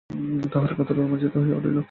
তাঁহার 0.51 0.71
গাত্র 0.77 0.95
রোমাঞ্চিত 0.97 1.33
হইয়া 1.37 1.57
উঠিল। 1.57 1.77